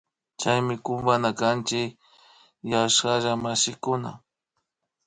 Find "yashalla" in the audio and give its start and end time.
2.71-3.31